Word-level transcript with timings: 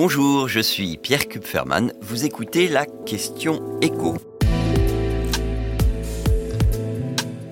Bonjour, 0.00 0.46
je 0.46 0.60
suis 0.60 0.96
Pierre 0.96 1.26
Kupferman. 1.26 1.92
Vous 2.00 2.24
écoutez 2.24 2.68
la 2.68 2.86
question 2.86 3.80
écho. 3.80 4.16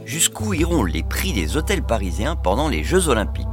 Jusqu'où 0.05 0.55
iront 0.55 0.85
les 0.85 1.03
prix 1.03 1.33
des 1.33 1.57
hôtels 1.57 1.83
parisiens 1.83 2.37
pendant 2.37 2.69
les 2.69 2.85
Jeux 2.85 3.09
Olympiques? 3.09 3.47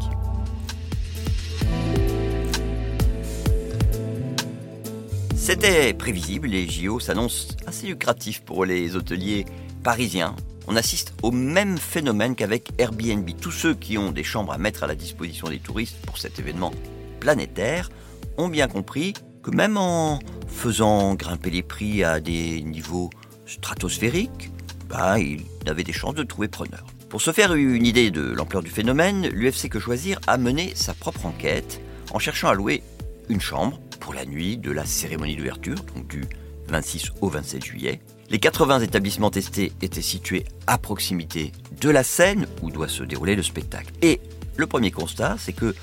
C'était 5.35 5.95
prévisible, 5.95 6.49
les 6.49 6.69
JO 6.69 6.99
s'annoncent 6.99 7.55
assez 7.65 7.87
lucratifs 7.87 8.43
pour 8.43 8.63
les 8.63 8.95
hôteliers 8.95 9.45
parisiens. 9.83 10.35
On 10.67 10.75
assiste 10.75 11.15
au 11.23 11.31
même 11.31 11.79
phénomène 11.79 12.35
qu'avec 12.35 12.69
Airbnb. 12.77 13.27
Tous 13.41 13.49
ceux 13.49 13.73
qui 13.73 13.97
ont 13.97 14.11
des 14.11 14.23
chambres 14.23 14.53
à 14.53 14.59
mettre 14.59 14.83
à 14.83 14.87
la 14.87 14.93
disposition 14.93 15.49
des 15.49 15.57
touristes 15.57 15.97
pour 16.05 16.19
cet 16.19 16.37
événement 16.37 16.71
planétaire 17.19 17.89
ont 18.37 18.49
bien 18.49 18.67
compris 18.67 19.13
que 19.41 19.51
même 19.51 19.77
en 19.77 20.19
faisant 20.47 21.15
grimper 21.15 21.49
les 21.49 21.63
prix 21.63 22.03
à 22.03 22.19
des 22.19 22.61
niveaux 22.61 23.09
stratosphériques, 23.45 24.51
bah, 24.89 25.19
ils 25.19 25.43
avaient 25.67 25.83
des 25.83 25.93
chances 25.93 26.15
de 26.15 26.23
trouver 26.23 26.47
preneur. 26.47 26.85
Pour 27.09 27.21
se 27.21 27.31
faire 27.31 27.53
une 27.53 27.85
idée 27.85 28.09
de 28.09 28.21
l'ampleur 28.21 28.63
du 28.63 28.71
phénomène, 28.71 29.27
l'UFC 29.27 29.69
Que 29.69 29.79
Choisir 29.79 30.19
a 30.27 30.37
mené 30.37 30.71
sa 30.75 30.93
propre 30.93 31.25
enquête 31.25 31.79
en 32.11 32.19
cherchant 32.19 32.47
à 32.47 32.53
louer 32.53 32.81
une 33.29 33.41
chambre 33.41 33.79
pour 33.99 34.13
la 34.13 34.25
nuit 34.25 34.57
de 34.57 34.71
la 34.71 34.85
cérémonie 34.85 35.35
d'ouverture, 35.35 35.75
donc 35.95 36.07
du 36.07 36.23
26 36.69 37.11
au 37.21 37.29
27 37.29 37.63
juillet. 37.63 38.01
Les 38.29 38.39
80 38.39 38.79
établissements 38.79 39.29
testés 39.29 39.71
étaient 39.81 40.01
situés 40.01 40.45
à 40.65 40.77
proximité 40.77 41.51
de 41.79 41.89
la 41.89 42.03
scène 42.03 42.47
où 42.61 42.71
doit 42.71 42.87
se 42.87 43.03
dérouler 43.03 43.35
le 43.35 43.43
spectacle. 43.43 43.93
Et 44.01 44.19
le 44.57 44.65
premier 44.65 44.91
constat, 44.91 45.35
c'est 45.37 45.53
que 45.53 45.75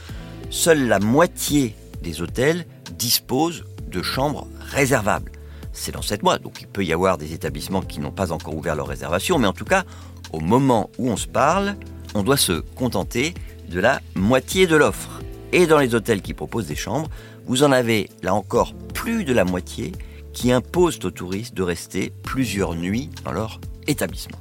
seule 0.50 0.88
la 0.88 0.98
moitié 0.98 1.74
des 2.02 2.22
hôtels 2.22 2.66
disposent 2.92 3.64
de 3.88 4.02
chambres 4.02 4.46
réservables. 4.60 5.32
C'est 5.72 5.92
dans 5.92 6.02
7 6.02 6.22
mois, 6.22 6.38
donc 6.38 6.60
il 6.60 6.66
peut 6.66 6.84
y 6.84 6.92
avoir 6.92 7.18
des 7.18 7.32
établissements 7.32 7.82
qui 7.82 8.00
n'ont 8.00 8.10
pas 8.10 8.32
encore 8.32 8.56
ouvert 8.56 8.74
leur 8.74 8.88
réservation, 8.88 9.38
mais 9.38 9.46
en 9.46 9.52
tout 9.52 9.64
cas, 9.64 9.84
au 10.32 10.40
moment 10.40 10.90
où 10.98 11.10
on 11.10 11.16
se 11.16 11.26
parle, 11.26 11.76
on 12.14 12.22
doit 12.22 12.36
se 12.36 12.60
contenter 12.74 13.34
de 13.68 13.80
la 13.80 14.00
moitié 14.14 14.66
de 14.66 14.76
l'offre. 14.76 15.20
Et 15.52 15.66
dans 15.66 15.78
les 15.78 15.94
hôtels 15.94 16.22
qui 16.22 16.34
proposent 16.34 16.66
des 16.66 16.76
chambres, 16.76 17.08
vous 17.46 17.62
en 17.62 17.72
avez 17.72 18.08
là 18.22 18.34
encore 18.34 18.74
plus 18.94 19.24
de 19.24 19.32
la 19.32 19.44
moitié 19.44 19.92
qui 20.32 20.52
imposent 20.52 21.04
aux 21.04 21.10
touristes 21.10 21.54
de 21.54 21.62
rester 21.62 22.12
plusieurs 22.22 22.74
nuits 22.74 23.10
dans 23.24 23.32
leur 23.32 23.60
établissement. 23.86 24.38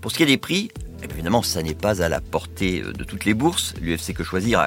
Pour 0.00 0.10
ce 0.10 0.16
qui 0.16 0.22
est 0.22 0.26
des 0.26 0.38
prix, 0.38 0.70
évidemment, 1.02 1.42
ça 1.42 1.62
n'est 1.62 1.74
pas 1.74 2.02
à 2.02 2.08
la 2.08 2.20
portée 2.20 2.82
de 2.82 3.04
toutes 3.04 3.24
les 3.24 3.34
bourses. 3.34 3.74
L'UFC 3.80 4.14
que 4.14 4.24
choisir 4.24 4.60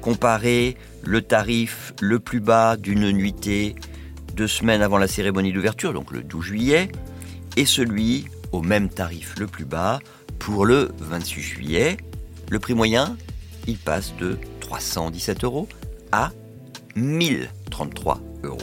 comparé 0.00 0.76
le 1.02 1.22
tarif 1.22 1.94
le 2.00 2.18
plus 2.18 2.40
bas 2.40 2.76
d'une 2.76 3.10
nuitée 3.10 3.74
deux 4.34 4.46
semaines 4.46 4.82
avant 4.82 4.98
la 4.98 5.08
cérémonie 5.08 5.52
d'ouverture, 5.52 5.92
donc 5.92 6.12
le 6.12 6.22
12 6.22 6.44
juillet, 6.44 6.92
et 7.56 7.66
celui 7.66 8.26
au 8.52 8.62
même 8.62 8.88
tarif 8.88 9.34
le 9.38 9.46
plus 9.46 9.64
bas 9.64 9.98
pour 10.38 10.64
le 10.64 10.90
28 11.00 11.42
juillet. 11.42 11.96
Le 12.48 12.58
prix 12.60 12.74
moyen, 12.74 13.16
il 13.66 13.76
passe 13.76 14.14
de 14.16 14.38
317 14.60 15.44
euros 15.44 15.68
à 16.12 16.30
1033 16.94 18.20
euros, 18.44 18.58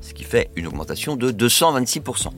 ce 0.00 0.12
qui 0.12 0.24
fait 0.24 0.50
une 0.56 0.66
augmentation 0.66 1.16
de 1.16 1.30
226%. 1.30 2.30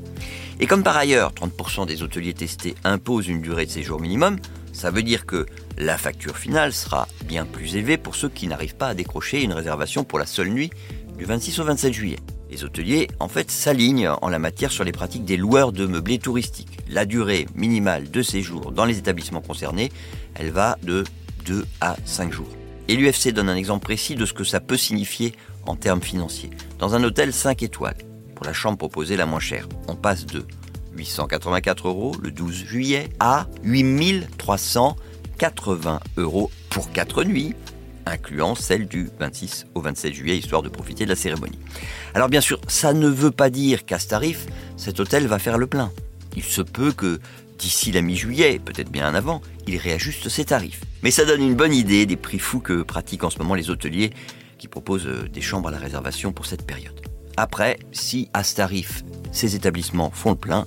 Et 0.61 0.67
comme 0.67 0.83
par 0.83 0.97
ailleurs, 0.97 1.33
30% 1.33 1.87
des 1.87 2.03
hôteliers 2.03 2.35
testés 2.35 2.75
imposent 2.85 3.29
une 3.29 3.41
durée 3.41 3.67
de 3.67 3.71
séjour 3.71 4.01
minimum, 4.01 4.37
ça 4.75 4.91
veut 4.91 5.03
dire 5.03 5.25
que 5.25 5.47
la 5.79 5.97
facture 5.97 6.37
finale 6.37 6.73
sera 6.73 7.09
bien 7.27 7.47
plus 7.47 7.77
élevée 7.77 7.97
pour 7.97 8.17
ceux 8.17 8.29
qui 8.29 8.47
n'arrivent 8.49 8.77
pas 8.77 8.89
à 8.89 8.95
décrocher 8.95 9.43
une 9.43 9.53
réservation 9.53 10.05
pour 10.05 10.19
la 10.19 10.27
seule 10.27 10.51
nuit 10.51 10.71
du 11.17 11.25
26 11.25 11.61
au 11.61 11.65
27 11.65 11.93
juillet. 11.93 12.19
Les 12.51 12.65
hôteliers, 12.65 13.09
en 13.21 13.29
fait, 13.29 13.51
s'alignent 13.51 14.11
en 14.21 14.29
la 14.29 14.39
matière 14.39 14.71
sur 14.71 14.85
les 14.85 14.93
pratiques 14.93 15.25
des 15.25 15.37
loueurs 15.37 15.73
de 15.73 15.87
meublés 15.87 16.19
touristiques. 16.19 16.79
La 16.89 17.07
durée 17.07 17.47
minimale 17.55 18.11
de 18.11 18.23
séjour 18.23 18.73
dans 18.73 18.85
les 18.85 18.99
établissements 18.99 19.41
concernés, 19.41 19.91
elle 20.35 20.51
va 20.51 20.77
de 20.83 21.05
2 21.47 21.65
à 21.81 21.97
5 22.05 22.33
jours. 22.33 22.51
Et 22.89 22.97
l'UFC 22.97 23.33
donne 23.33 23.49
un 23.49 23.57
exemple 23.57 23.85
précis 23.85 24.15
de 24.15 24.27
ce 24.27 24.35
que 24.35 24.45
ça 24.45 24.61
peut 24.61 24.77
signifier 24.77 25.35
en 25.67 25.77
termes 25.77 26.03
financiers. 26.03 26.51
Dans 26.79 26.95
un 26.95 27.03
hôtel 27.03 27.33
5 27.33 27.63
étoiles, 27.63 27.97
pour 28.35 28.45
la 28.45 28.53
chambre 28.53 28.77
proposée 28.77 29.17
la 29.17 29.27
moins 29.27 29.41
chère, 29.41 29.69
on 29.89 29.95
passe 29.95 30.27
de 30.27 30.45
884 30.97 31.89
euros 31.89 32.15
le 32.23 32.31
12 32.31 32.55
juillet 32.55 33.09
à 33.21 33.47
8380 33.63 36.01
euros 36.17 36.51
pour 36.71 36.91
4 36.93 37.25
nuits, 37.25 37.55
incluant 38.07 38.55
celle 38.55 38.87
du 38.87 39.11
26 39.19 39.67
au 39.75 39.81
27 39.81 40.15
juillet, 40.15 40.39
histoire 40.39 40.63
de 40.63 40.69
profiter 40.69 41.05
de 41.05 41.11
la 41.11 41.17
cérémonie. 41.17 41.59
Alors 42.15 42.29
bien 42.29 42.41
sûr, 42.41 42.61
ça 42.69 42.93
ne 42.93 43.09
veut 43.09 43.31
pas 43.31 43.51
dire 43.51 43.85
qu'à 43.85 43.99
ce 43.99 44.09
tarif, 44.09 44.47
cet 44.77 45.01
hôtel 45.01 45.27
va 45.27 45.39
faire 45.39 45.59
le 45.59 45.67
plein. 45.67 45.91
Il 46.37 46.43
se 46.43 46.63
peut 46.63 46.93
que 46.93 47.21
d'ici 47.59 47.93
la 47.93 48.03
mi-juillet, 48.03 48.59
peut-être 48.59 48.91
bien 48.91 49.15
avant, 49.15 49.41
il 49.67 49.77
réajuste 49.77 50.29
ses 50.29 50.45
tarifs. 50.45 50.83
Mais 51.03 51.11
ça 51.11 51.25
donne 51.25 51.43
une 51.43 51.55
bonne 51.55 51.73
idée 51.73 52.07
des 52.07 52.17
prix 52.17 52.39
fous 52.39 52.61
que 52.61 52.83
pratiquent 52.83 53.25
en 53.25 53.31
ce 53.31 53.39
moment 53.39 53.55
les 53.55 53.71
hôteliers 53.71 54.11
qui 54.59 54.69
proposent 54.69 55.07
euh, 55.07 55.29
des 55.29 55.41
chambres 55.41 55.69
à 55.69 55.73
la 55.73 55.79
réservation 55.79 56.33
pour 56.33 56.47
cette 56.47 56.67
période. 56.67 57.01
Après, 57.37 57.79
si 57.93 58.29
à 58.33 58.45
ce 58.45 58.57
tarif, 58.57 59.05
ces 59.33 59.57
établissements 59.57 60.11
font 60.11 60.31
le 60.31 60.37
plein, 60.37 60.67